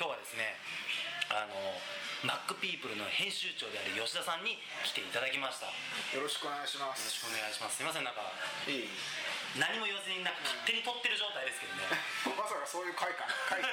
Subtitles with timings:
[0.00, 0.56] 今日はですね
[1.28, 1.52] あの
[2.24, 5.68] マックピープルの編集長である吉田さんに来ていただきました。
[6.16, 7.76] よよろしくお願いしまろしすくお願いします。
[7.76, 8.32] すいませんなんか
[8.64, 8.88] いい。
[9.60, 11.84] 何も言わずになんか勝手に撮ってる状態ですけどね。
[12.32, 13.68] まさかそういう会か会か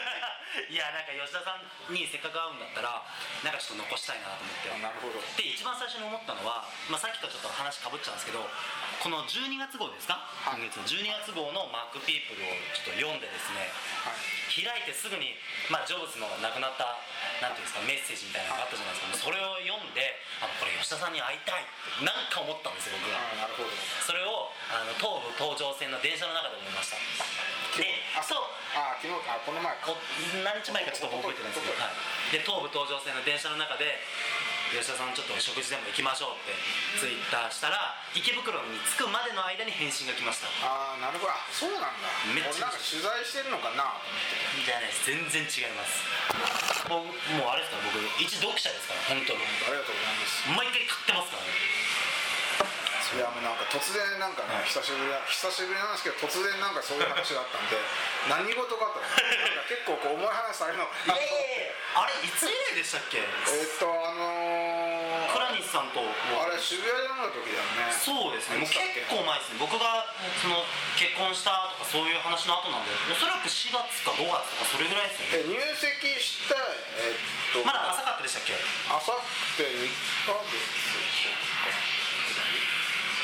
[0.68, 3.08] いやなんか吉田さんにせっかく会うんだったら
[3.48, 4.68] なんかちょっと残したいなと思って。
[4.68, 5.24] あなるほど。
[5.40, 8.44] で一番最初に思ったのは、まあ、さっきとちょっと話かぶっちゃうんですけど
[9.08, 10.60] この12月号ですか、はい。
[10.60, 13.72] 今月の12月号のマックピープルをちょっと読んでですね
[14.04, 14.20] はい。
[14.52, 15.32] 開いてすぐに、
[15.72, 17.00] まあ、ジョブズの亡くなった
[17.40, 20.12] なんていうんですかメッセージみたいなのがあったじゃないですか、それを読んで
[20.44, 23.72] あこれ吉田さんに会いたいってなんか思ったんですよ僕があなるほど。
[24.04, 27.00] それをあの東武東上線の電車の中で思いました。
[27.80, 28.44] であそう。
[28.76, 29.96] あ昨日あこの前か。
[29.96, 29.96] こ
[30.44, 34.04] 何日前かちょっと覚えてないんですけど、はい、で東武東上線の電車の中で
[34.72, 36.54] 吉田さんちょっとお食事でも行きましょうって
[37.00, 40.52] ツイッターしたら池袋に着くまでの間に返信が来ました。
[40.64, 41.32] ああなるほど。
[41.32, 42.08] あそうなんだ。
[42.36, 44.12] めっちゃ俺なんか取材してるのかなと思
[44.60, 46.04] ってじゃないです全然違います。
[46.92, 50.44] 僕もうあれですから僕一読者ですから本当にありがとうございます。
[50.52, 51.56] 毎回買ってますからね
[53.16, 57.80] いやもうなんか突然なんかね、久しぶりだ久しぶりなんですけど突然なんかそういう話があったんで
[58.28, 63.24] 何事かと思ってなんか結構こう重い話されるのいやいやいやあれいつ以来でしたっけ？
[63.24, 67.96] えーっとあのー、倉西さんとあれ渋谷で飲んだ時だよね。
[67.96, 68.58] そうですね。
[68.60, 69.58] もう結構前ですね。
[69.58, 70.06] 僕が
[70.44, 70.66] その
[71.00, 75.56] 結婚したとかそういう話の後なんでおそらく4月か5月とかそれぐらいですよね。
[75.58, 76.56] え入籍した
[77.00, 78.54] えーっとまだ浅かったでしたっけ？
[78.54, 79.12] 浅
[79.56, 80.44] くて3日月とか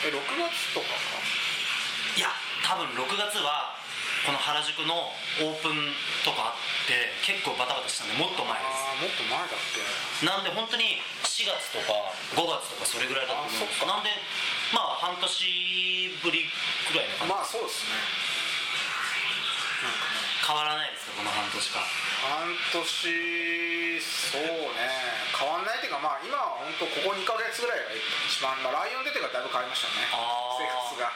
[0.03, 1.19] え6月とかか？
[2.17, 2.29] いや
[2.63, 3.73] 多分6月は
[4.23, 5.11] この原宿の
[5.43, 5.75] オープン
[6.23, 9.83] とかあって結構バタバタしたんでもっと前でああもっと前だっけ？
[10.19, 11.91] すなんで本当に4月とか
[12.35, 14.09] 5月とかそれぐらいだと思うんですなんで
[14.71, 15.27] まあ半年
[16.23, 16.47] ぶり
[16.91, 17.95] ぐらいの感じ、まあそうですね。
[19.83, 20.23] なんかね。
[20.47, 21.79] 変わらないですかこの半年か
[22.23, 22.88] 半年
[24.03, 24.43] そう
[24.75, 24.89] ね。
[25.33, 27.91] 変わんないっていうかまあ今は本当ここ2ヶ月ぐらいが
[28.29, 30.07] 一番、まあ、ライオン出てからだいぶ変わりましたね。
[30.11, 30.63] あー。
[30.63, 31.11] 生活が。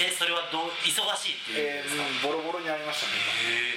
[0.00, 3.76] えそれはどう忙しいっていう意え味ですか、ー、うんボロボロになりましたねへ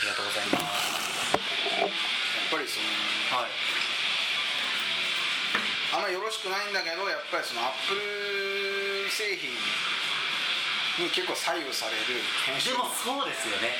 [0.00, 1.38] ありがとうございます。
[1.78, 3.50] やっぱりそのはい。
[5.94, 9.50] あんまりよろしくないんだけどやっぱりそのアップル製品
[11.00, 12.76] に結構左右される編集。
[12.76, 13.72] でもそうですよね。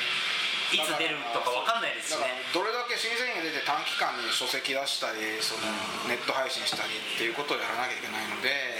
[0.71, 2.41] いつ出るとかわかんないですしね。
[2.55, 5.67] どれだけ新製品が出て短期間に書籍出したりその
[6.07, 8.79] ネット配信したりっていうことをやらなきゃいけないので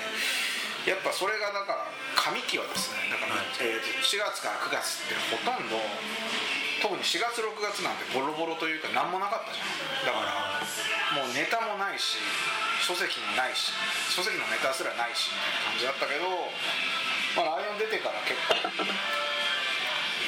[0.88, 3.51] やっぱそれがだから上期はですねだから、はい。
[3.59, 5.78] えー4月から9月ってほとんど
[6.81, 9.68] 特に4月6月なんてボロボロというか何もなかったじゃん。
[10.07, 12.18] だからもうネタもないし
[12.81, 13.75] 書籍もないし
[14.09, 15.38] 書籍のネタすらないしみ
[15.84, 16.25] たいな感じだったけど、
[17.36, 18.56] まあ、ライオン出てから結構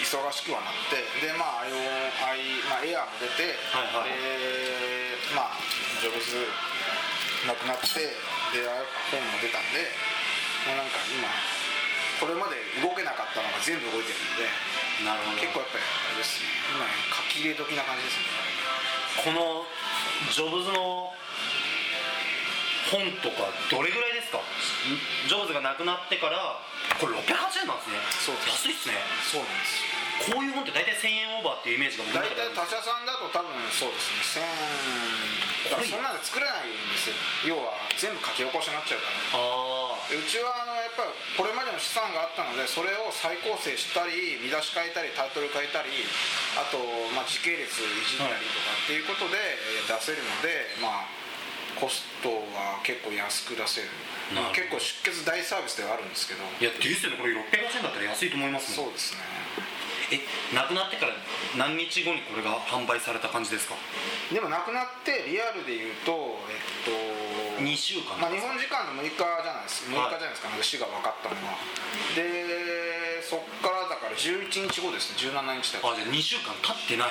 [0.03, 5.57] 忙しくはなってでまあ iO i、まあ、エアーも出て、はいはいでまあ
[5.99, 6.47] ジョブズ
[7.47, 7.99] なくなって
[8.55, 9.83] で iPhone も出たんで
[10.67, 11.27] もうなんか今
[12.21, 14.47] これまで動けなかったのが全部動いてるんで
[15.03, 18.31] なるほ結構やっぱりあれですね今ね書き入れ時な感じですね。
[19.27, 19.65] この
[20.31, 21.11] ジョブズの
[22.91, 24.39] 本とかどれぐらいですか？
[25.27, 26.59] ジョブズが亡くなってから
[26.99, 27.99] これ608円なんですね。
[28.21, 28.67] そうです。
[28.67, 28.95] 安いっすね。
[29.31, 29.93] そうなんです。
[30.29, 34.45] こういう本って大体1000円オーバーっていうイメージが大体他社さんだと多分そうですね。
[35.67, 37.55] 1000だからそんなの作れないんですよ。
[37.55, 39.41] 要は全部書き起こしになっちゃうから。
[39.41, 45.89] あでうちはあのやっぱりこれまでの資産があったのでそれを再構成したり見出し変えたりタイトル変えたり
[46.59, 46.77] あと、
[47.15, 51.22] まあ、時系列いじったりとかっていうことでえー出せるのでまあ
[51.79, 53.87] コストは結構安く出せる。
[54.33, 54.55] なるほど。
[54.55, 56.43] 結構出血大サービスではあるんですけど。
[56.43, 57.17] あいやですよね。
[57.17, 59.19] これ608円だったら安いと思いますもんそうですね。
[60.11, 60.19] え
[60.53, 61.13] 亡くなってから
[61.57, 63.75] 何日後にこれが販売された感じですか？
[64.31, 68.19] でも亡くなってリアルで言うとえっと2週間。
[68.19, 69.85] まあ、日本時間の6日じゃないです。
[69.89, 71.57] 6日じゃないですか、なんか死が分かったのは。
[72.15, 75.17] でそっからだから11日後ですね。
[75.31, 77.09] 17日だあじゃあ2週間経ってない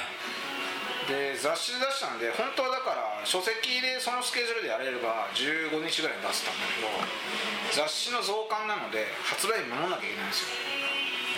[1.09, 6.89] で雑誌で出したんで本当はだから書籍でそのスケジュールでやれれば15日ぐらいに出せたんだけど
[7.75, 10.83] 雑誌の増刊なので発売日守んなきゃいけないんですよ。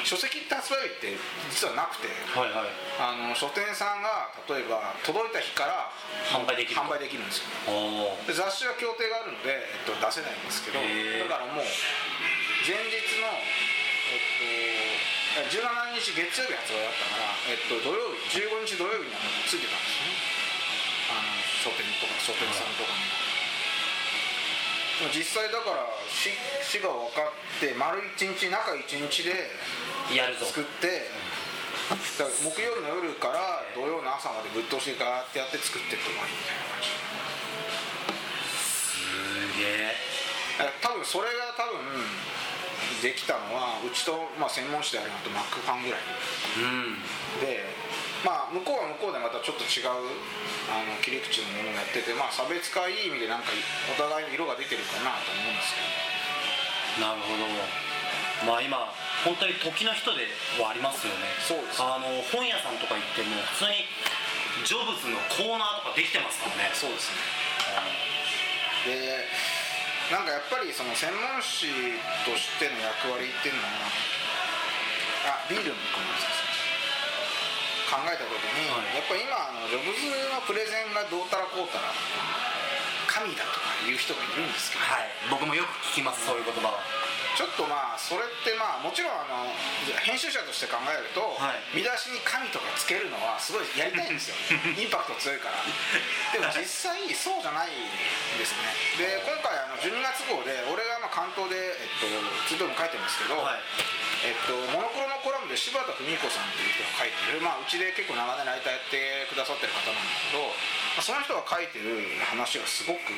[0.04, 1.16] 書籍って発売日って
[1.48, 2.68] 実はなくてはいはい。
[3.00, 5.88] あの書店さんが例えば届いた日から
[6.28, 7.48] 販売できる販売できるんですよ。
[7.72, 11.64] あで雑誌は協定があるので、えっと、出せないんですけどだからもう
[12.68, 15.50] 前日の、えっと、17
[15.98, 19.18] 日月曜日発売だったから、えっと、土曜日15日土曜日には
[19.50, 20.14] ついてたんですね
[21.10, 23.02] あの書店とか書店さんとかに
[24.94, 26.30] でも実際だから死
[26.62, 29.50] 死が分かって丸1日中1日で
[30.14, 31.10] やるぞ作って
[31.90, 36.94] だから木曜日の夜から土曜の朝までぶっ通しでガーってやって作ってって終わりみたいな感じ。
[38.54, 39.02] す
[39.58, 40.14] げえ。
[40.62, 41.82] え多分それが多分
[43.04, 46.00] できたのはうちと、まあ、専門誌であるのとマックファンぐらい。
[46.00, 47.04] うん。
[47.44, 47.60] で
[48.24, 50.08] まあ向こうは向こうでまたちょっと違う
[50.72, 53.52] あの切り口のものをやっててまあ差別化いい意味でなんか
[53.92, 57.04] お互いに色が出てるかなと思うんですけど。
[57.04, 57.44] なるほど。
[58.48, 58.88] まあ今
[59.28, 60.24] 本当に時の人で
[60.56, 61.28] はありますよね。
[61.44, 61.84] そうです。
[61.84, 63.84] あの本屋さんとか行っても普通に
[64.64, 66.72] ジョブズのコーナーとかできてますからね。
[66.72, 67.20] そうですね。
[68.88, 69.28] で
[70.12, 71.68] なんかやっぱりその専門誌
[72.28, 73.88] としての役割っていうのは
[75.24, 76.44] あビールのコマーです
[77.88, 81.88] 考えた時に、はいやっぱり今あのジョブズのプレゼンがどうたらこうたら
[83.06, 85.08] 神だとかいう人がいるんですけど、はい。
[85.30, 86.82] 僕もよく聞きますそういう言葉は。
[87.34, 89.50] ちょっとまあそれってまあもちろんあの
[90.06, 91.74] 編集者として考えると、はい。
[91.74, 94.38] 見出しに神とかつけるのはすごいやりたいんですよ。
[94.78, 95.58] インパクト強いから。
[96.30, 98.70] でも実際そうじゃないんですね。
[98.98, 102.06] で今回あの12月号で俺がまあ関東で、えっと、
[102.46, 103.62] ツイートにも書いてますけど、はい。
[104.24, 110.54] えっと、モノクロのコラムで柴田文彦さんっていう人が書いてる、まあ、うちで結構長年ライターやってくださってる方なんだけど、ま
[110.96, 113.12] あ、その人が書いてる話がすごく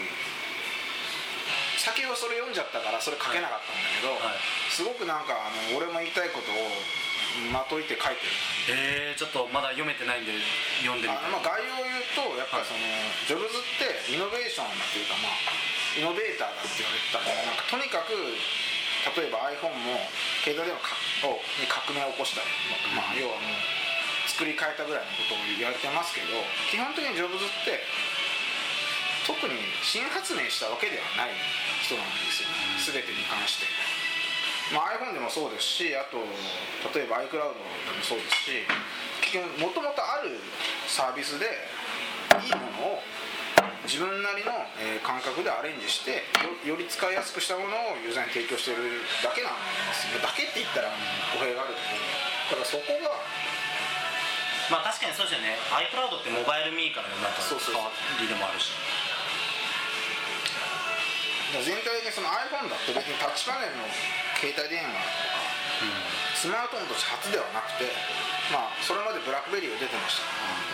[1.87, 4.43] 先をそれ読んじゃったからそれ書けなかったんだけど、はい。
[4.75, 6.67] すごくなんかあの俺も言いたいことを
[7.55, 9.15] まといて書いてる。
[9.15, 10.35] えー、ちょっとまだ読めてないんで
[10.83, 12.83] 読んでみたいあまあ、概要を言うとやっぱりその、
[13.31, 15.39] ジョブズってイノベーションっていうかまあ
[15.95, 18.19] イノベーターだって言われてたからなんかとにかく
[19.15, 20.03] 例えば iPhone も
[20.43, 20.99] 携帯電話か
[21.31, 22.51] をに革命を起こしたり、
[22.99, 23.55] まあ、要はもう
[24.27, 26.35] 作り変えたぐらいのことを言われてますけど
[26.67, 27.87] 基本的にジョブズって
[29.27, 31.35] 特に新発明したわけではない
[31.83, 32.95] 人なんですよ。
[32.95, 33.67] 全てに関して。
[34.75, 36.19] まあ、iPhone でもそうですしあと
[36.91, 37.55] 例えば iCloud でも
[38.03, 38.67] そうですし
[39.23, 40.43] 結局もともとある
[40.91, 41.47] サービスで
[42.43, 43.03] いいものを
[43.87, 44.51] 自分なりの、
[44.83, 46.27] えー感覚でアレンジして
[46.67, 50.19] よより使いやすくしたものをユーザーに提供してるだけなんですよ。
[50.19, 50.91] だけって言ったら
[51.39, 51.79] 語弊がある
[52.51, 53.15] けどだからそこが
[54.67, 55.55] まあ確かにそうですよね。
[55.95, 57.79] iCloud ってモバイルミーからのなんかそうそう。
[57.79, 58.75] 変わりでもあるし
[61.55, 63.87] 全体的にその iPhone だって別にタッチパネルの
[64.41, 65.57] 携帯電話とか
[66.35, 67.89] スマートフォンとして初ではなくて、
[68.51, 70.27] まあ、それまでブラックベリーが出てました、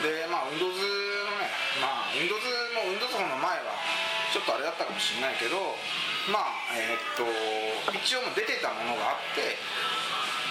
[0.02, 1.48] で、まあ、Windows のね、
[1.78, 2.40] まあ、Windows
[2.74, 3.76] も Windows フォンの前は
[4.32, 5.76] ちょっとあれだったかもしれないけど
[6.30, 7.26] まあえーっと
[7.90, 9.58] 一応も出てたものがあって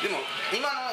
[0.03, 0.19] でも
[0.51, 0.91] 今の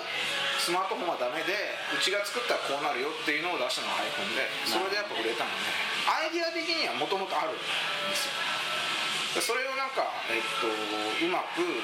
[0.56, 5.68] スマートフォンはダメでうちが作ったらこうなるよっていうのを出したのが iPhone でそれでやっぱ売れたので
[6.06, 8.57] アイディア的にはもともとあるんですよ。
[9.40, 11.80] それをなんか、えっと、うまく、うん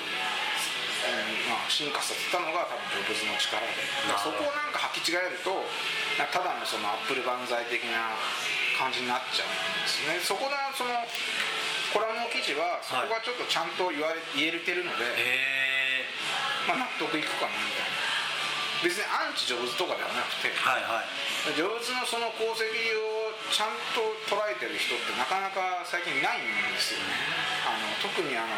[1.51, 3.73] まあ、進化させたのが多分ジョブズの力で。
[4.19, 5.53] そこをなんか履き違えると
[6.17, 8.17] ただのそのアップル万歳的な
[8.79, 9.53] 感じになっちゃうん
[9.83, 10.19] ですね。
[10.23, 10.95] そこのその
[11.95, 16.11] コラムの記事はそこがちょっとちゃんと言われ言えてるので、へえ。
[16.67, 17.95] まあ、納得いくかなみたいな。
[18.83, 21.55] 別にアンチジョブズとかではなくてはいはい。
[21.55, 22.67] ジョブズのその功績
[22.99, 23.14] を
[23.52, 27.06] ちゃんと捉えてる人ってなかなか最近いないんですよね。
[27.69, 28.49] あの特にあの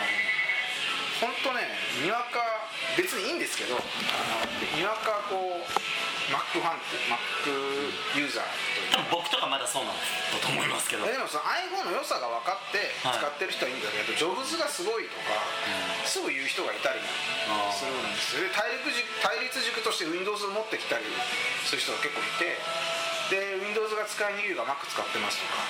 [1.21, 1.65] 本当ね
[2.05, 2.45] にわか
[2.97, 5.65] 別にいいんですけどあのにわかこう
[6.29, 11.07] Mac ファンって Mac ユーザーと僕とかまだそうなんですと思いますけど。
[11.07, 13.19] えでもその iPhone の良さが分かって使はい。
[13.37, 15.39] ってる人はいいんだけど、ジョブズがすごいとか、
[16.05, 16.99] すぐ言う人がいたり
[17.73, 18.49] するんですよ。
[18.49, 21.05] で対立軸対立軸として Windows を持ってきたり
[21.65, 22.59] する人が結構いて
[23.31, 25.63] で Windows が使いにくいが Mac 使ってますとか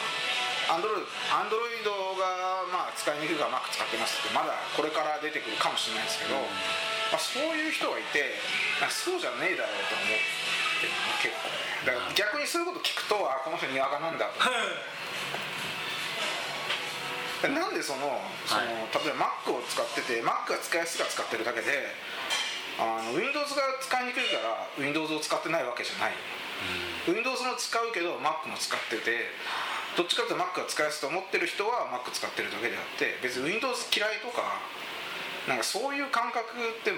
[0.66, 6.36] Android, Android がまあ使いにくいが Mac 使ってますってまだこれから出てくるかもしれないですけど、
[7.12, 8.36] まあ、そういう人がいて
[8.90, 10.20] そうじゃねえだろうと思っ
[10.82, 10.90] て
[11.22, 11.56] 結構ね。
[11.86, 14.42] だから逆にそういうこと聞くとあこの人にわかなんだと。
[14.42, 14.52] 思っ
[17.40, 18.90] てなんでそのその、はい。
[18.90, 21.94] 例えば Mac を使ってて Mac が使いやすいから使ってるだけで
[22.76, 26.12] あの Windows が使いにくいから Windows を使ってないわけじゃない、
[27.06, 29.30] Windows も使うけど Mac も使ってて
[29.96, 34.60] どっちかというと Mac が使いやすいと思ってる人は Mac 使ってるだけであって別に Windows 嫌いとか
[35.48, 36.90] なんかそういう感覚って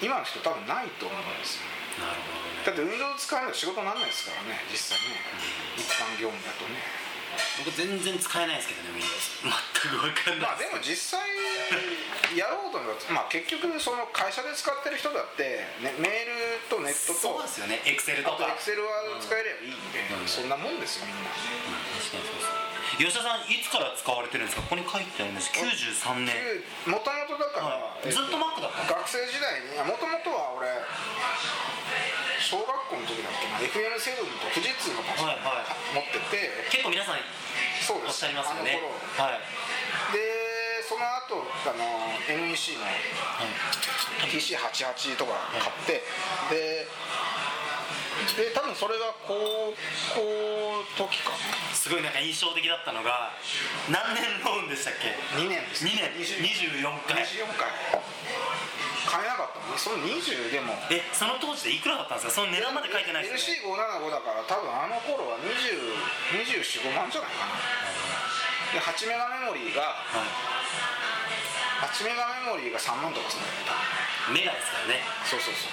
[0.00, 1.66] 今の人多分ないと思うんですよ。
[1.98, 2.62] なるほどね。
[2.62, 5.18] だって Windows 使わないと仕事にならないですからね実際ね。
[5.74, 6.78] 一般業務だとね
[7.64, 11.22] 僕全然使えないですけどね Windows 全く分かんないまあでも実際
[12.36, 17.80] やろうと思えば、まあ、結局その会社で使ってる人だって、ね、メールとネットとそうですよね。
[17.88, 20.28] Excel とあとか Excel は使えればいいんで、うん。
[20.28, 21.30] そんなもんですよみんな。
[21.30, 22.48] 確かにそうです。
[22.98, 24.62] 吉田さんいつから使われてるんですか？
[24.68, 25.34] ここに書いてあるん。
[25.36, 26.34] です93年。
[26.88, 28.12] もともとだから、はい。
[28.12, 29.00] ずっと Mac だったの？
[29.00, 30.68] 学生時代にもともとは俺
[32.48, 36.00] 小学校の時だっけな FM7 と富士通のパソコンはいはい。
[36.00, 37.20] 持ってて、結構皆さん
[37.84, 38.24] そうです。
[38.24, 38.80] おっしゃいますよね。
[39.20, 39.44] はい。
[40.16, 41.84] でその後あの
[42.24, 42.88] NEC の
[44.32, 46.00] PC88 とか買って、
[46.48, 46.88] で
[48.32, 49.76] で多分それは高
[50.16, 51.36] 校時か。
[51.76, 53.36] すごいなんか印象的だったのが
[53.92, 56.16] 何年ローンでしたっけ？2年です2年。
[56.16, 57.20] 20 24回。
[57.28, 57.68] 24回
[59.08, 59.80] 買えなかったもんね。
[59.80, 60.76] その20でも。
[60.92, 62.44] えその当時でいくらだったんですか？
[62.44, 63.32] その値段まで書いてないで。
[63.40, 67.56] すよね LC575 だから多分あの頃は245万じゃないかな。
[68.76, 70.04] で8メガメモリーがは
[71.88, 73.80] 8メガメモリーが3万とかするんだよ
[74.28, 75.00] メガですからね。
[75.24, 75.64] そうそうそ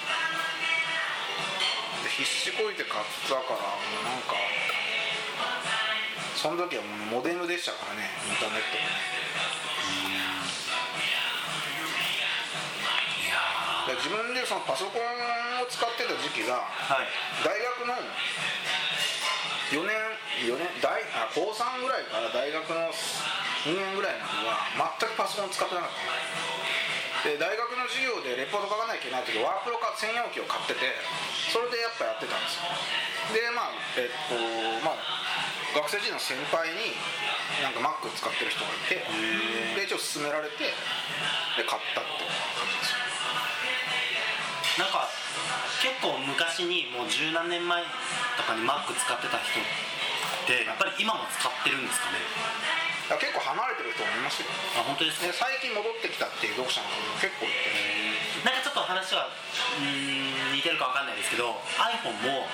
[2.04, 4.32] で必死こいて買ったからもうなんか
[6.36, 8.80] その時はもうモデムでしたからねインターネットい
[13.96, 15.02] 自分でそのパソコン
[15.62, 17.08] を使ってた時期がはい。
[17.44, 17.94] 大学の
[19.72, 19.96] 4年
[20.46, 22.92] 4年大あ高3ぐらいから大学の
[23.66, 27.26] 2年ぐらいまでは全くパソコン使ってなかった。
[27.26, 30.94] で大学の授業でレポート書かなきゃいけない時ワープロか専用機を買ってて
[31.50, 32.70] それでやっぱやってたんですよ。
[33.34, 34.38] でまあえっと
[34.86, 35.00] まあ
[35.74, 36.94] 学生時代の先輩に
[37.64, 39.02] なんか Mac 使ってる人がいて
[39.74, 40.70] で一応勧められて
[41.58, 42.22] で買ったって
[42.54, 43.05] 感じですよ
[44.78, 45.08] なんか
[45.80, 47.82] 結構昔にもう十何年前
[48.36, 49.64] とかに Mac 使ってた人っ
[50.46, 52.18] てやっぱり今も使ってるんですかね？
[53.22, 54.48] 結構離れてる人もいますよ。
[54.76, 55.30] あ本当ですか？
[55.30, 58.44] で最近戻ってきたっていう読者の方も結構いて。
[58.44, 62.46] なんかちょっと話はうーん似てるかわかんないですけど iPhone も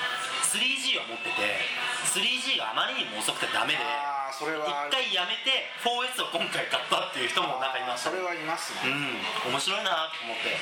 [0.52, 1.64] 3G は持ってて
[2.12, 8.11] 3G があまりにも遅くてダメで一は回やめて 4S を今回買ったっていう人もなんかいました。
[8.11, 9.49] ねそれはいますうね、ん。
[9.49, 10.56] 面白いなと思って。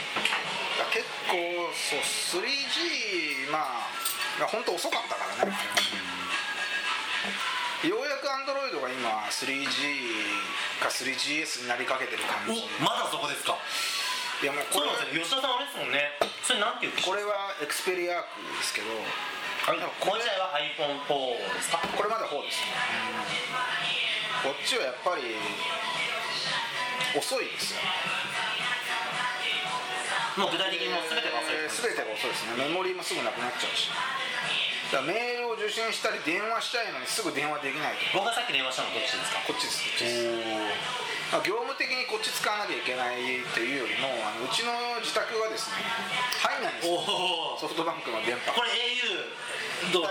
[0.94, 1.96] 結構そ
[2.38, 3.86] う 3G ま
[4.42, 5.54] あ本当遅かったからね。
[7.88, 9.64] ようやく Android が今 3G
[10.82, 13.56] か 3GS になりかけてる感じおまだそこですか。
[14.42, 15.24] いやもうこれそうなんですよ。
[15.24, 15.98] 吉田さんあれですもんね
[16.44, 18.88] それなんていうこれはエクスペリアークですけど
[19.60, 22.64] はいこれ自体は iPhone4 ですかこれまで4です。
[22.64, 22.72] ね
[24.42, 25.36] こっちはやっぱり
[27.12, 27.80] 遅いですよ。
[30.40, 32.56] もう具体的にもう全てが遅いえー全てが遅いですね。
[32.56, 33.90] メモリーもすぐなくなっちゃうし
[34.90, 38.18] だメールを受信したり電話したいのにすぐ電話できないと。
[38.18, 39.38] 僕がさっき電話したのどっちですか？
[39.46, 40.26] こっちですこっちです。
[41.30, 43.22] まあ業務的にこっち使わなきゃいけない
[43.54, 45.78] というよりもあのうちの自宅はですね
[46.42, 46.90] 入んないんです
[47.62, 48.50] ソフトバンクの電波。
[48.50, 50.10] これ au どう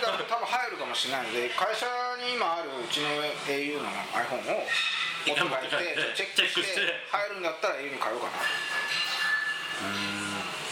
[0.00, 1.84] だと多分入るかもしれないので会社
[2.16, 3.84] に今あるうちの au の
[4.16, 4.64] iPhone を
[5.28, 6.80] 持って帰ってチェックして
[7.12, 8.40] 入るんだったら au に変えようかな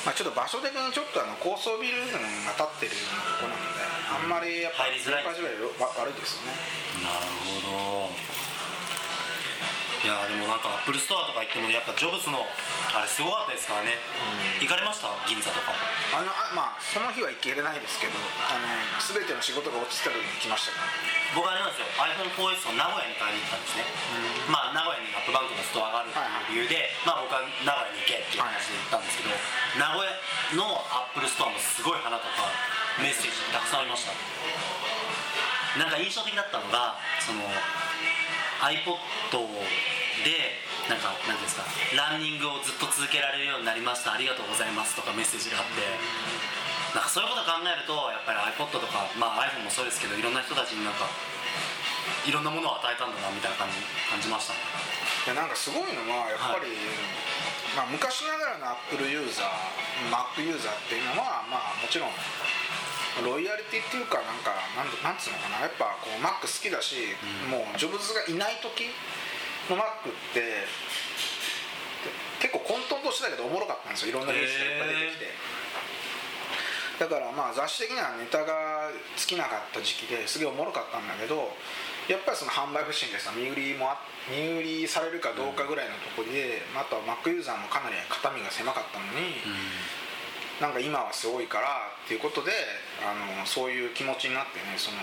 [0.05, 6.53] まあちょっと場所的にちょっとあの高層ビル群が建ってるようなとこなのであんまりやっぱ入りづらい悪いですよね。
[7.01, 7.25] なる
[7.65, 8.54] ほど
[10.05, 12.45] いやでもなんかアップルストアとか行ってもやっぱジョブズの
[12.93, 13.97] あれすごかったですからね、
[14.61, 15.09] 行かれました？
[15.25, 15.73] 銀座とか。
[16.13, 18.69] あのあまあその日は行けれないですけどあの
[19.01, 20.93] 全ての仕事が落ちてた時に行きましたから。
[21.35, 21.89] 僕あれなんですよ。
[21.99, 23.89] iPhone4S を名古屋に買いに行ったんですね、
[24.53, 26.21] まあ名古屋にアップバンクのストアがあるって
[26.53, 29.33] いう理由で、まあ僕は名古屋に行けっていう話で行ったんですけど、
[29.81, 30.13] 名古屋
[30.61, 32.53] のアップルストアもすごい花とか
[33.01, 34.13] メッセージがたくさんありました。
[35.81, 37.43] なんか印象的だったのがその
[38.65, 38.97] iPod
[40.25, 40.57] で
[40.89, 41.65] なんかなんですか
[41.97, 45.85] ランニングをずっと続けられるようになりましたありがとうございますとかメッセージがあって。
[46.95, 51.11] なんかそういうことを考えるとやっぱり iPod とか、まあ、iPhone もそうですけどいろんな人たちになんか
[52.23, 54.63] いろんなものを与えたんだなみたいな感じ感じましたね。
[55.27, 56.71] いやなんかすごいのはやっぱり、
[57.75, 62.15] まあ、昔ながらのアップルユーザー Mac ユーザーっていうのはまあもちろん
[63.23, 67.15] ロイヤリティっていうかなんかなんなんつうのかなやっぱこう Mac 好きだし、
[67.47, 68.91] もうジョブズがいない時
[69.71, 70.67] の Mac って
[72.43, 74.11] 結構混沌としてたけどおもろかったんですよ。
[74.11, 75.31] いろんなニュースがいっぱい出てきて。
[76.95, 78.87] だからまあ雑誌的にはネタが
[79.19, 81.51] 尽きなかった時期ですげえおもろかったんだけど
[82.07, 83.99] やっぱりその販売不振でさ見売りもあ
[84.31, 89.43] 見売りされるかどうかぐらいのところで、あとは Mac ユーザーもかなり肩身が狭かったのに、
[90.63, 92.53] なんか今はすごいからっていうことで
[93.05, 94.97] あのそういう気持ちになってねその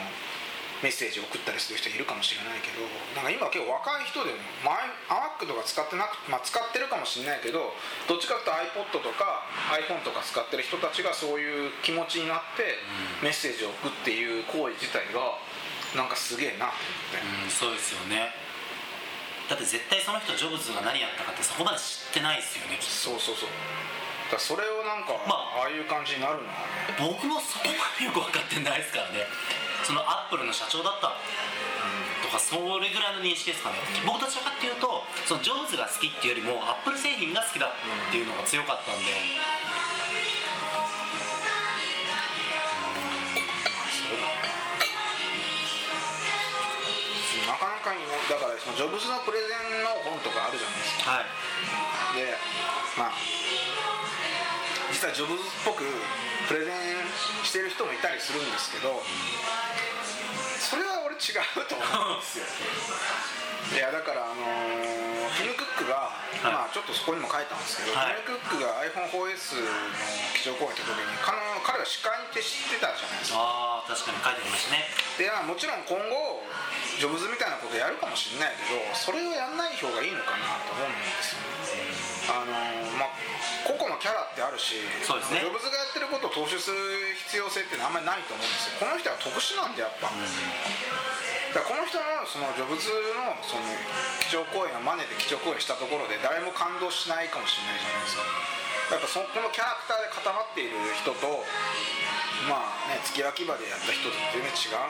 [0.81, 2.81] メッセージを送ったりする人いるかもしれないけど
[3.13, 7.77] なんか今結構若い人でも前 Mac とか使ってなくまあ使ってるかもしれないけど
[8.09, 9.45] どっちかっていうと iPod とか
[9.77, 12.81] iPhone とか使ってる人たちがそういう気持ちになって
[13.21, 15.37] メッセージを送っていう行為自体が
[15.93, 17.45] なんかすげえなと思って。
[17.45, 18.33] うんそうですよね。
[19.51, 23.51] だって絶対その人ジョブズが何やったかってそこまで知ってないですよねそうそうそう
[24.31, 26.47] だそれをなんか、まあ、ああいう感じになるの
[26.97, 29.27] 僕もそこまでよく分かってないですからね。
[29.83, 31.17] そのアップルの社長だった
[32.21, 33.81] とかそれぐらいの認識ですかね。
[34.05, 39.11] 僕どちらかっていうとそのジョブズが好きっていうよりもアップル製品が好きだっていうのが強かったんで。
[47.47, 51.25] なかなかにだからそのジョブズのプレゼンの本とかあるじゃないですか、はい、
[52.15, 52.35] で
[52.97, 53.11] まあ
[54.91, 55.83] 実はジョブズっぽく
[56.47, 58.99] プレゼンしてる人もいたりするんですけど
[60.59, 61.83] それは俺違うと思
[62.15, 62.45] うんですよ。
[63.71, 69.71] いやだからあのー、ティム・クックが、はい、まあちょっとそこにも書いたんですけど、はい、ティム・クックが iPhone4S の
[70.35, 73.39] 基調講演った時に彼彼は司会って知ってたじゃないですか。
[73.39, 74.89] ああ確かに書いてありましたね。
[75.17, 76.43] でもちろん今後
[77.01, 82.21] ジョブズみたいなことやるかもしれないけどそれをやんない方がいいのかなと思うんですよね。
[82.29, 82.53] あの
[83.01, 83.17] まあ
[83.65, 88.77] 個々のキャラってあるしそうです、ね、ジョブズがやってることを踏襲する必要性ってあんまりないと思うんですよ。
[88.77, 92.85] この人は特殊なんでやっぱ、うん、だからこの人のそのジョブズ
[93.17, 93.65] のその
[94.21, 98.29] 基調講演を真似て基調講演したところで誰も感動しないかもしれないじゃないですか。
[98.93, 101.41] やっぱそこのキャラクターで固まっている人と
[102.49, 104.81] まあね月焼き場でやった人と全然違う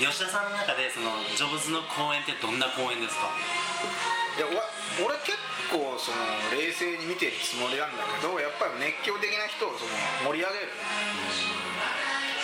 [0.00, 0.06] で。
[0.10, 3.30] 吉田さんの中でそのジョブズの公演ってどんな公演ですか？
[4.38, 4.46] いや
[5.02, 5.38] 俺結
[5.70, 6.18] 構その
[6.54, 9.90] 冷静に見てるつもりなんだけどやっぱり熱狂的な人をその
[10.34, 10.70] 盛り上げる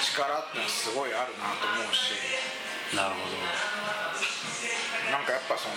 [0.02, 2.14] 力ってのはすごいあるなと思うし。
[2.94, 3.35] なるほど。
[5.11, 5.75] なんかやっぱその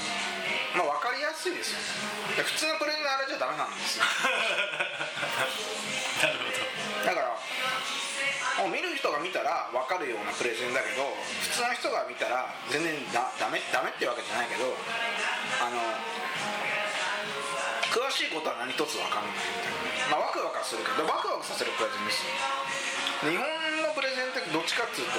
[0.78, 2.44] まあ分かりやすいですよね。
[2.46, 4.06] 普通のプレゼンあれじゃダメなんですよ。
[6.22, 6.58] なるほど。
[7.06, 7.38] だから
[8.58, 11.06] もう見る人が見たら分かるようなプレゼンだけど
[11.46, 14.74] 普通の人が見たら全然だダメダメってわけじゃないけど
[15.62, 15.78] あの
[17.94, 19.74] 詳しいことは何一つ分かんないみたい
[20.10, 20.18] な。
[20.18, 22.34] まあワクワクするけどワクワクさせるプレゼンですよ。
[23.30, 23.46] 日本
[23.82, 25.18] のプレゼンってどっちかっつうと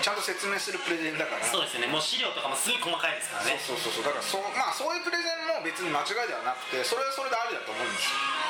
[0.00, 1.44] ちゃんと説明するプレゼンだから。
[1.44, 1.88] そうですね。
[1.88, 3.56] もう資料とかもすごい細かいですからね。
[3.60, 4.04] そうそうそう。
[4.04, 8.43] だからそう,、まあ、そういうプレゼンも別に間違いではなくてそれはそれでありだと思うんですよ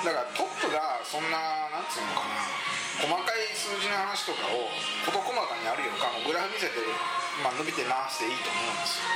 [0.00, 2.40] だからトップがそんななんつうのかな
[3.00, 4.68] 細かい数字の話とかを
[5.04, 6.80] 事細かにあるよかもグラフ見せて、
[7.44, 9.08] まあ、伸びてますでいいと思うんですよ。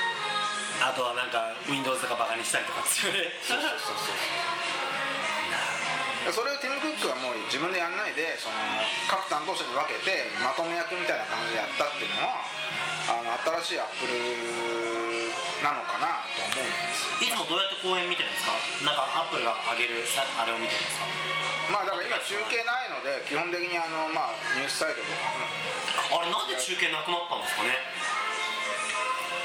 [0.85, 3.33] あとはなんか Windows とかバカにしたりとかですよね。
[3.40, 3.97] そうそうそう。
[3.97, 4.14] そう
[6.33, 8.57] それをティム・クックはもう自分でやんないでその
[9.12, 12.40] 各担当者に分けてまとめ役みたいな感じでやったっていうのは
[13.12, 13.29] あの
[13.61, 15.23] 新しいアップル
[15.64, 18.53] なのかなと思うんですいつもどうやって公演見てるんですか？
[18.85, 21.09] なんかアップルが上げるあれを見てるんですか？
[21.72, 25.24] まあだから今中継ないので基本的にあのまあニュースサイトとか。
[26.05, 27.81] あれなんで中継なくなったんですかね？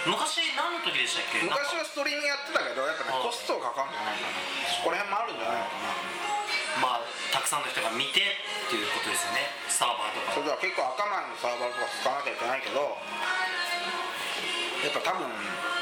[0.04, 1.40] 昔何の時でしたっけ？
[1.40, 4.36] 昔はストリーミングやってたけどやっぱねコストがかかるんじゃないかな
[4.76, 5.96] そこら辺もあるんじゃないのかな。
[6.84, 9.48] まあたくさんの人が見てっていうことですよね。
[9.72, 10.36] サーバーとか。
[10.36, 13.00] それでは結構赤前のサーバーとか使わなきゃいけないけど
[14.84, 15.32] やっぱ多分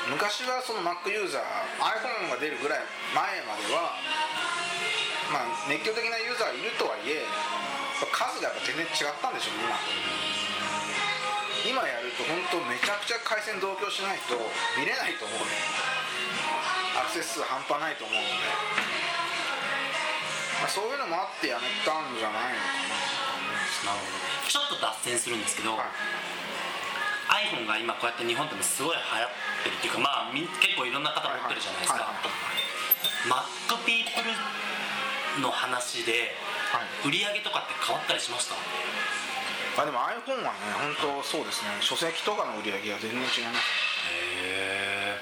[0.08, 1.43] 昔はその Mac ユーザー
[1.84, 3.91] iPhone が出るぐらい前までは
[5.28, 7.28] まあ熱狂的なユーザーいるとはいえ
[8.08, 9.60] 数がやっぱ全然違ったんでしょう
[11.67, 11.84] 今。
[11.84, 14.39] 今やると本当めちゃくちゃ回線同居しないと
[14.80, 15.60] 見れないと思うね。
[16.96, 18.32] アクセス数半端ないと思うので、
[20.63, 23.91] まあ、そういうのもあってやめたんじゃないのかな。
[23.91, 26.46] なるほどちょっと脱線するんですけど、はい
[27.27, 29.29] iPhone が今こうやって日本でもすごい流行っ
[29.63, 32.11] てるっていうかまあ結構いろんな方持ってるじゃないですか、
[33.27, 34.31] マックピープル
[35.43, 36.31] の話で
[37.05, 38.55] 売り上げとかって変わったりしました？
[38.55, 41.69] あでも iPhone はね本当そうですね。
[41.81, 43.67] 書籍とかの売り上げは全然違います。
[44.09, 45.21] へ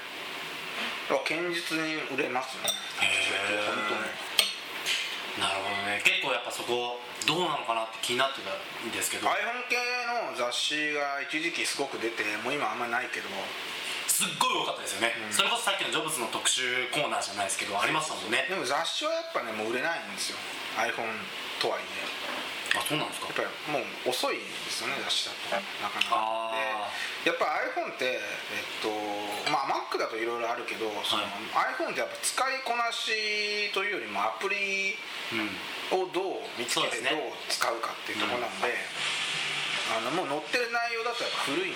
[1.06, 2.70] 堅実に売れますね。
[3.02, 3.06] へ
[3.52, 3.68] え
[5.38, 6.00] なるほどね。
[6.02, 9.26] 結構やっぱそこどうなのかなって気になってたんですけど。
[9.28, 13.28] iPhone 系の雑誌が一時期すごく出てもう今あんまりないけど。
[14.06, 18.48] すっごい多かったですよね、うん、それこそさっきのジョブズの特集コーナーじゃないですけどありましたもんね。
[18.48, 20.38] でも雑誌はやっぱねもう売れないんですよ。
[20.80, 21.12] iPhone
[21.60, 22.25] とはいえ
[22.76, 23.32] あそうなんですか？
[23.42, 26.52] やっぱりもう遅いんですよね雑誌だとなかなか。
[27.24, 28.92] でやっぱ iPhone ってえっと
[29.50, 31.24] まあ Mac だといろいろあるけど、その
[31.56, 34.94] iPhone ってやっぱ使いこなしというよりもアプリ
[35.90, 38.76] をどう見つけてどう使うかっていうところなので、
[39.96, 41.74] あのもう載ってる内容だとやっぱ古いん。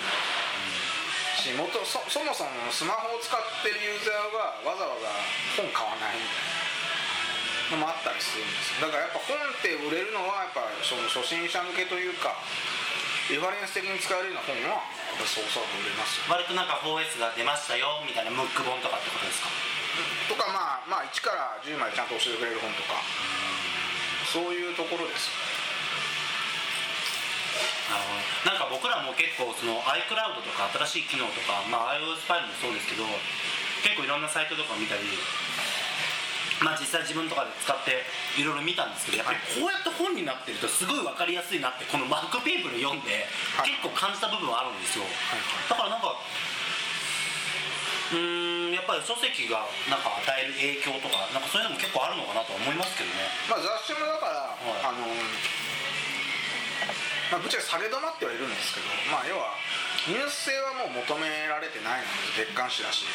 [1.40, 5.08] し元そそもそもスマホを使ってるユーザーがわざわざ
[5.56, 6.59] 本買わないみたいな
[7.70, 12.34] のもあったりするんですだからやっぱ本って売れるのはやっぱその初心者向けというか
[13.30, 14.82] リファレンス的に使えるような本は
[15.22, 19.48] そうそう売れます割となんか 4S が出ましたよみたいなムック本とかってことですか？
[20.28, 22.98] とかまあまあ1から10までちゃんと教えてくれる本とか。
[24.30, 25.26] そういうところです。
[27.90, 28.54] なるほど。
[28.54, 33.02] なんか僕らも結構その iCloud とか新しい機能とか、まあ、iOS ファイルもそうですけど
[33.82, 35.02] 結構いろんなサイトとか見たり
[36.60, 38.04] まあ実際自分とかで使って
[38.36, 43.24] いろいろ見たんですけどやっぱりこうやって本になってるとすごい分かりやすいなってこのマックピープル読んで
[43.56, 43.70] はい。
[43.72, 45.04] 結構感じた部分はあるんですよ。
[45.04, 46.14] はいだからなんか
[48.10, 53.30] うーんやっぱり書籍がなんか与える影響とかなんかそういうのも結構あるのかなとは思いますけどね。
[53.48, 54.84] まあ雑誌もだから、はい。
[54.84, 55.06] あの
[57.30, 59.54] まあぶっちゃけ下げ止まってはいるんですけどまあ要は
[60.08, 63.06] ニュース性はもう求められてないので月刊誌だし。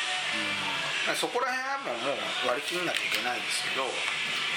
[1.14, 3.86] そこら辺はもうもう割り切んなきゃいけないですけど。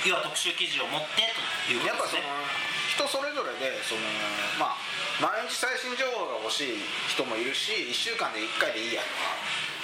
[0.07, 1.27] 要は特集記事を持って
[1.67, 4.01] というこやっぱそとですねの人それぞれでその
[4.55, 4.79] まあ
[5.19, 6.79] 毎日最新情報が欲しい
[7.11, 9.35] 人もいるし1週間で1回でいいやとか。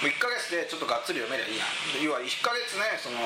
[0.03, 1.67] もう1ヶ月でちょっとがっつり読めりゃいいや。
[1.99, 3.19] 要は1ヶ月ねその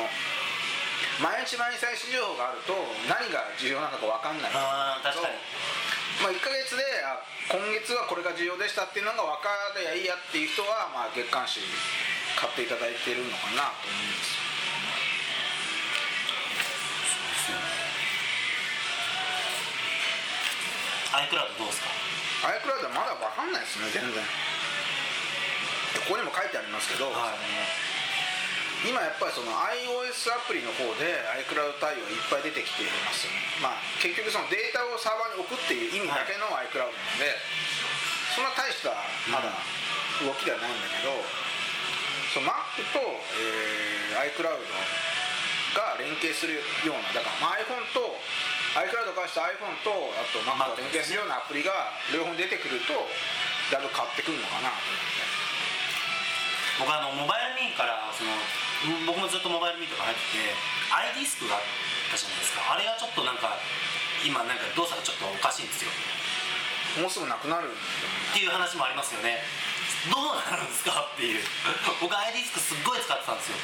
[1.22, 2.74] 毎日毎日最新情報があると
[3.06, 5.38] 何が重要なのか分かんないあー確かに
[6.18, 11.62] まあ、1ヶ月であ今月はこれが重要でしたっていうのが分かりゃいいやっていう人は、まあ、月刊誌
[12.36, 14.50] 買っていただいてるのかなと思うんですよ。
[21.10, 21.90] iCloud どうですか
[22.46, 24.22] ？iCloud はまだ分かんないですね全然。
[26.06, 27.89] ここにも書いてありますけど、はい
[28.88, 37.36] 今やっぱりその iOS アプリの方で iCloud 対応いっぱい出てきていますよねまあ結局そのデータをサーバーに置くっていう意味だけの iCloud なので、
[38.32, 38.96] そんな大した
[39.28, 39.52] まだ
[40.24, 41.12] 動きではないんだけど、
[42.32, 43.00] その Mac と、
[43.40, 44.52] えー iCloud
[45.78, 48.18] が連携するようなだから、まあ、iPhone と
[48.74, 52.94] iCloud からした iPhone とあと Mac が連携するようなアプリが両方出てくると
[53.70, 55.30] だいぶ変わってくるのかなと思って。
[56.80, 58.40] 僕あのモバイルミーからそのん
[59.06, 61.62] 僕もずっとモバイルミーとか入ってて iDisk があっ
[62.12, 62.64] たじゃないですか。
[62.72, 63.60] あれはちょっとなんか
[64.24, 65.92] 今なんか動作がちょっとおかしいんですよ。
[67.04, 69.44] もうすぐなくなるっていう話もありますよね。
[70.08, 71.44] どうなるんですかっていう。
[72.00, 73.60] 僕 iDisk すっごい使ってたんですよ。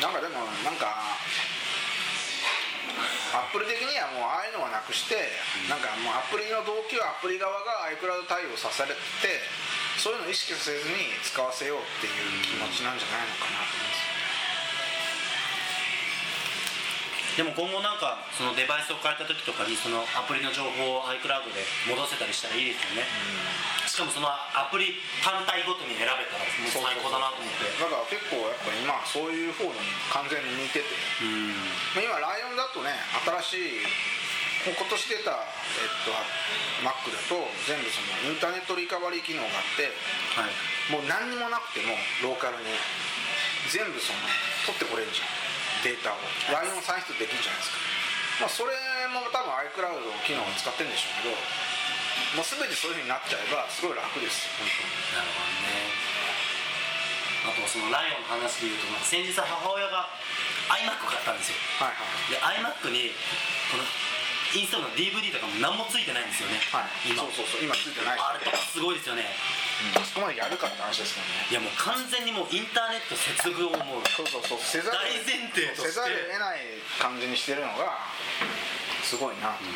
[0.00, 1.18] なんかでもなんか
[3.32, 5.16] アップル的にはもうああいうのはなくして、
[5.68, 8.94] なんかもうアプリの動機はアプリ側が iCloud 対応させて
[9.96, 13.61] そういうのを意識せずに使わせようっていう気持ちなんじゃないのかな
[17.36, 23.08] でも今後なんかそのデバイスを変えた時とかにそのアプリの情報を iCloud で戻せたりしたらいいですよね、
[23.88, 27.68] しかもそのアプリ単体ごとに選べたらもう最高だなと思って。
[27.76, 29.80] だから結構やっぱり今そういう方に
[30.12, 30.92] 完全に似てて。
[31.24, 31.56] うん。
[31.96, 32.92] まあ今ライオンだとね
[33.48, 36.14] 新しいもう今年出た、えっと、
[36.86, 37.34] Mac だと
[37.66, 39.90] 全部そのインターネットリカバリー機能があって
[40.38, 40.52] はい。
[40.92, 42.70] もう何にもなくてもローカルに
[43.72, 44.22] 全部その
[44.66, 45.41] 取ってこれるじゃん
[45.82, 46.18] データを
[46.54, 47.78] ライオン算出できるじゃないですか。
[48.40, 48.74] まあそれ
[49.10, 51.36] も多分 iCloud の機能を使ってるんでしょうけど
[52.38, 55.20] もう全てそういうふうになっちゃえばすごい楽ですよ本当に。
[55.20, 56.02] なるほどね。
[57.42, 60.06] あとそのライオンの話でいうとまあ先日母親が
[60.70, 61.58] iMac 買ったんですよ。
[61.82, 62.30] はいはい。
[62.30, 63.10] で iMac に
[63.70, 63.84] この
[64.54, 67.10] インストールの DVD とかも何もついてないんですよね、はい。
[67.10, 67.24] 今。
[67.26, 67.64] そうそうそう。
[67.64, 69.24] 今ついてないあれとかすごいですよね
[69.82, 70.04] うん。
[70.06, 71.50] そこまでやるかって話ですからね。
[71.50, 74.06] いやもう完全にもうインターネット接続をもう。
[74.06, 74.58] そうそうそう。
[74.62, 75.92] せざる大前提として。
[75.92, 76.62] せざるを得ない
[77.00, 77.98] 感じにしてるのが
[79.02, 79.58] すごいな。
[79.58, 79.72] と思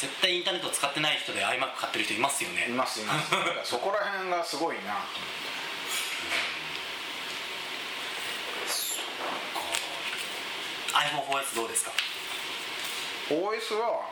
[0.00, 2.70] 絶対インターネットを使ってない人で iMac 買ってる人いますよね。
[2.70, 3.30] いますいます。
[3.32, 5.04] だからそこら辺がすごいな。
[5.04, 5.40] と
[10.96, 11.92] iPhone4S どうですか
[13.28, 14.08] ？OS は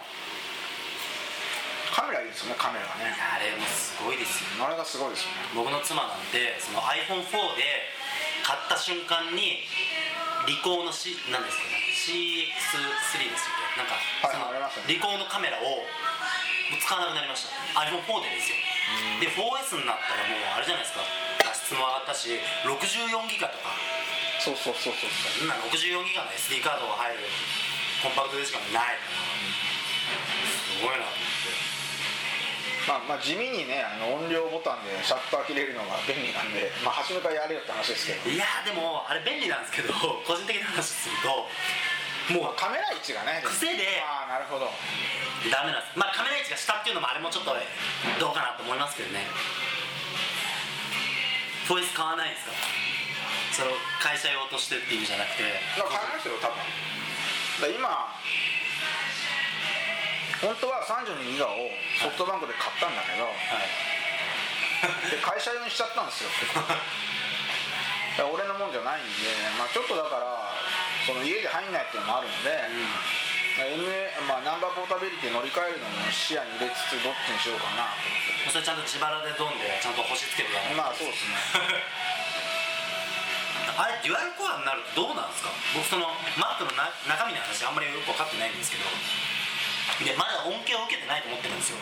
[1.99, 4.63] カメラいいですよねカメラがねあれもすごいですよ。
[4.63, 5.51] あれがすごいですよね。
[5.51, 7.27] 僕の妻なんてその iPhone4
[7.59, 7.91] で
[8.47, 9.67] 買った瞬間に
[10.47, 13.83] リコーの、C、なんですかね CX3 ですよね。
[13.83, 15.83] なんかはいそのリコーのカメラを
[16.79, 17.59] 使わなくなりました。
[17.83, 18.63] iPhone4 でですよ。
[19.19, 21.03] で 4S になったらもうあれじゃないですか。
[21.43, 22.31] 画質も上がったし
[22.63, 23.75] 64ギガとか。
[24.39, 25.11] そうそうそうそう
[25.43, 27.27] 今64ギガの SD カードが入る
[28.07, 29.03] コンパクトディスクがない
[30.47, 31.03] すごいな
[32.88, 38.31] まあまあ地味にねあの音量ボタンでシャッター切れるのが便利なんでまあ初めからやれよって話ですけど。
[38.31, 39.92] いやーでもあれ便利なんですけど
[40.27, 41.48] 個人的な話すると
[42.33, 44.72] もうカメラ位置がね癖でああなるほど。
[45.53, 45.92] ダメなんです。
[45.98, 47.55] まあカメラ位置が下っていうのもあれもちょっと
[48.18, 49.27] どうかなと思いますけどね。
[51.68, 52.53] 4S 買わないんですか？
[53.53, 55.42] その会社用としてっていう意味じゃなくて。
[55.42, 57.74] 買いますよ多分。
[57.74, 58.14] 今
[60.40, 63.35] 本当は32ギガをソフトバンクで買ったんだけど、はい。
[65.11, 66.31] で会社用にしちゃったんですよ。
[68.31, 70.51] 俺のもんじゃないんで、まあ、ちょっとだから
[71.07, 72.51] その家で入んないっていうのもあるので、
[73.62, 77.87] MA まあ、ナンバーポータビリティ乗り換えるのも視野に入れつつどっちにしようかな
[78.46, 81.35] とそれちゃんと自腹でドンでちゃんと星つけてやるまあそうですね。
[83.79, 85.51] あれデュアルコアになるとどうなんですか？
[85.74, 88.83] 僕そのマックのな中身の話あんまりよく分かってないんですけど
[90.05, 91.79] でまだ恩恵を受けてないと思ってるんですよ。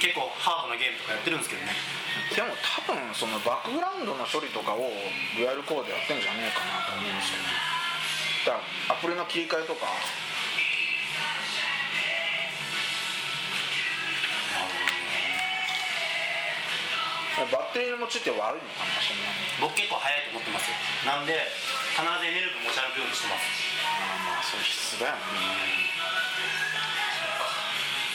[0.00, 1.72] 結構ハードなゲームとかやってるんですけどね。
[2.34, 4.92] でも多分そのバックグラウンドの処理とかを
[5.36, 7.48] デュアルコードやってんじゃねえかなと思うんですよね。
[8.44, 8.60] だか
[8.92, 9.88] らアプリの切り替えとか。
[17.34, 18.46] バッテリーの持ちって悪いの
[18.78, 20.78] かもしれない僕結構早いと思ってますよ。
[21.02, 21.34] なんで
[21.90, 23.42] 必ずエネルギー持ち歩くようにしてます。
[23.90, 25.93] ああまあそれ必須だよね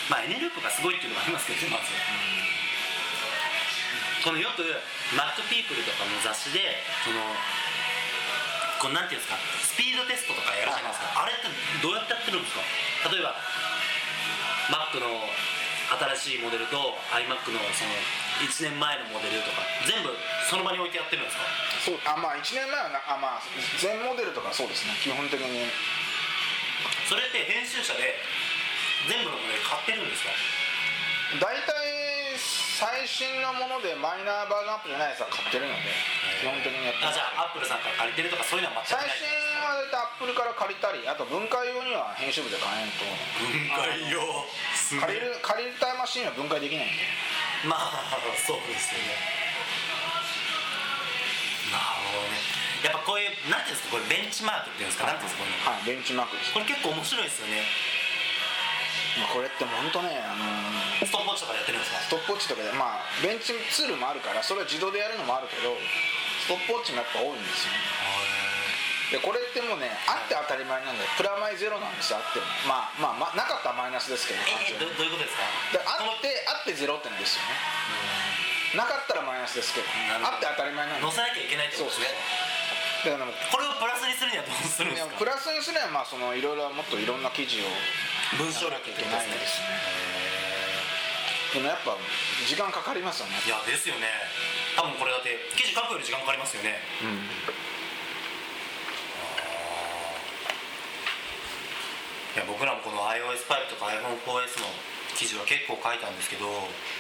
[0.09, 1.91] まあエネループがすごいっていうのもありますけどねまず。
[4.19, 4.67] このよく
[5.15, 7.23] マックピープルとかの雑誌でその
[8.83, 11.23] こうなんていうんですかスピードテストとかやるじゃないですか。
[11.23, 11.47] あれって
[11.79, 12.63] どうやってやってるんですか？
[13.15, 13.35] 例えば
[14.71, 15.07] Mac の
[16.19, 17.95] 新しいモデルと iMac のその
[18.43, 20.12] 1年前のモデルとか全部
[20.51, 21.43] その場に置いてやってるんですか？
[21.88, 23.47] そうあまあ1年前はなあまあ
[23.79, 25.63] 全モデルとかそうですね基本的に
[27.09, 28.21] それって編集者で
[29.09, 30.29] 全部のモデル買ってるんですか？
[31.41, 35.89] 大体最新のものでマイナーバージョンアップじゃないやつは買ってるので
[36.39, 39.17] 基本的にやってあじゃあアップルさんから借りてるとかそういうのは全最くない。
[39.19, 39.25] 新
[39.57, 43.01] は大体アップルから借りたりあと分解用には編集部で買えんと。
[43.41, 44.21] 分解用？
[44.77, 47.01] す借りる借りたマシンは分解できないんで。
[47.65, 49.17] まあそうですよね。
[51.73, 56.53] なるほどねやっぱこういうなんていうんですかこれベンチマークっていうんですかなんていうんですかこれはいベンチマークです。
[56.53, 57.63] これ結構面白いですよね。
[59.19, 61.99] まあこれって本当ねあのーストップウォッチとかでやってるんですか？
[61.99, 65.75] ストップウォッチとかでまあベンチツールもあるからそれは自動でやるのもあるけど
[66.47, 67.73] ストップウォッチもやっぱ多いんですよ
[69.09, 72.45] でこれってもうねあって当たり前なんでプラマイゼロなんですよあっても。
[72.69, 75.43] まあまあ、まあ、なかったらマイナスですけどえどどういうことですか？
[75.73, 77.57] であってあってゼロってんですよね。
[78.77, 79.87] なかったらマイナスですけど
[80.21, 81.09] あって当たり前なんで。
[81.09, 82.13] 載せなきゃいけないってことですね
[82.99, 85.15] だからこれをプラスにするにはどうするんですか？
[85.15, 87.69] プラスにすればまあそのいろいろもっといろんな記事を
[88.35, 89.39] 文章や力らなきゃいけないんで。
[89.47, 89.71] すね
[91.49, 91.97] でもやっぱ
[92.45, 93.41] 時間かかりますよね。
[93.41, 94.05] いやですよね。
[94.77, 96.77] 多分これだって記事書くより時間かかりますよね。
[97.01, 97.25] うん。
[102.35, 104.69] いや僕らもこの iOS5 とか iPhone4S の
[105.17, 106.45] 記事は結構書いたんですけど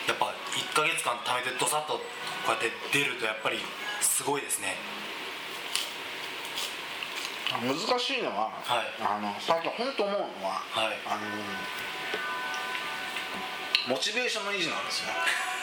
[0.09, 2.01] やっぱ1ヶ月間貯めてドサッとこ
[2.49, 3.61] うやって出るとやっぱり
[4.01, 4.73] すごいですね
[7.57, 8.93] 難しいのは、はい。
[9.01, 10.97] あの最近本当思うのは、はい。
[11.09, 11.25] あの
[13.89, 15.09] モチベーションの維持なんですよ。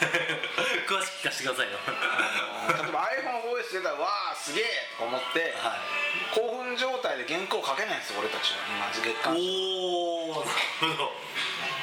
[0.90, 1.78] 詳しく聞かせてくださいよ。
[1.86, 4.64] 例えば iPhoneOS 出たらわあすげえ
[4.98, 6.34] と思って、はい。
[6.34, 8.66] 興奮状態で原稿書けないんですよ俺たちは。
[8.82, 10.50] まず月間おおな
[10.90, 11.12] るほど。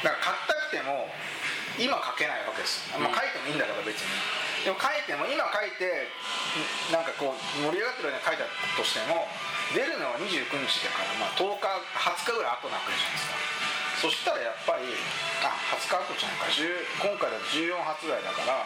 [0.04, 1.08] だから書きたくても
[1.78, 2.86] 今書けないわけです。
[2.92, 4.10] よ、まあ、書いてもいいんだから別に。
[4.64, 6.08] でも書いても今書いて
[6.92, 8.48] なんかこう盛り上がってるように書いた
[8.80, 9.28] としても
[9.76, 11.68] 出るのは29日だから、まあ、10日
[12.00, 13.36] 20日ぐらい後なわけじゃないですか。
[14.00, 14.88] そしたらやっぱり
[15.44, 16.52] あ20日後じゃないか。
[16.52, 18.64] 10今回だと14発売だから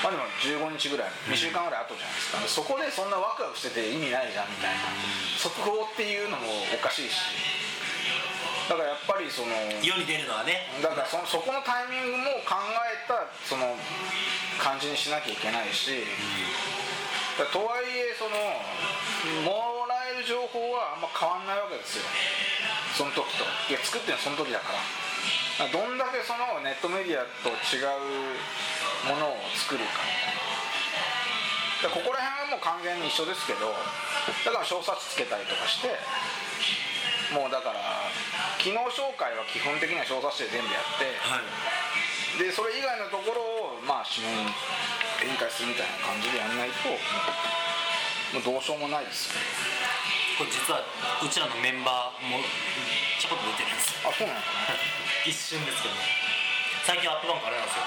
[0.00, 4.80] まあでも15日ぐらい2週間ぐらい後じゃないですか、そこでそんなワクワクしてて意味ないじゃんみたいな。
[5.36, 7.20] 速報っていうのもおかしいし
[8.70, 9.50] だからやっぱりその
[9.82, 10.70] 世に出るのはね。
[10.78, 12.54] だからそそこのタイミングも考
[12.86, 13.74] えたその
[14.62, 16.06] 感じにしなきゃいけないし、
[17.50, 18.38] とはいえその
[19.42, 22.06] もらえる情報はあんま変わんないわけですよ。
[22.94, 23.42] その時と。
[23.66, 25.66] いや作ってるのはその時だから。
[25.66, 28.38] どんだけそのネットメディアと違う
[29.10, 29.98] ものを作るか。
[31.82, 33.74] だからここら辺はもう完全に一緒ですけど
[34.46, 35.96] だから小冊子つけたりとかして
[37.30, 37.78] もうだから
[38.58, 41.46] 機能紹介は基本的には小冊子で全部やってはい。
[42.42, 43.42] でそれ以外のところ
[43.74, 44.30] をまあ指名
[45.22, 46.90] 展開するみたいな感じでやんないと
[48.34, 49.30] もうどうしようもないです。
[49.30, 49.46] よね
[50.38, 50.80] これ実は
[51.20, 52.40] うちらのメンバーも
[53.20, 54.08] ちょこっと出てるんですよ。
[54.08, 54.40] あそうなの？
[54.40, 54.46] か
[55.26, 55.94] 一瞬ですけど
[56.86, 57.78] 最近アップバンクあれなんです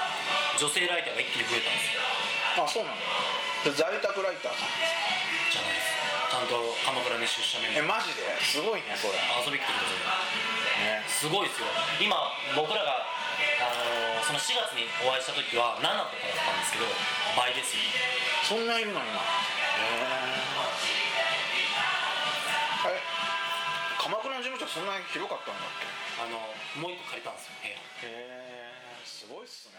[0.62, 0.68] よ。
[0.70, 2.00] 女性ライターが一気に増えたんですよ。
[2.62, 2.96] なあそうなの？
[3.66, 4.70] で在宅ライターさん
[5.50, 6.03] じゃないです
[6.34, 8.02] ちゃんと鎌倉に出社メンバー。
[8.02, 8.26] えマジで？
[8.42, 9.14] すごいねそれ。
[9.38, 10.18] 遊び来てくださ
[10.82, 10.82] い。
[10.82, 11.06] ね。
[11.06, 11.70] すごいですよ。
[12.02, 12.18] 今
[12.58, 13.06] 僕らが、
[13.62, 16.88] あのーその4月にお会いした時は7とかだったんですけど
[17.38, 17.86] 倍ですよ。
[18.50, 19.14] そんないるの今？
[19.14, 19.14] へ
[22.90, 23.04] ええ
[24.02, 25.86] 鎌倉の事務所そんなに広かったんだっけ？
[26.18, 26.40] あの
[26.82, 27.78] もう一個借りたんですよ部屋。
[28.10, 29.78] へえすごいっすね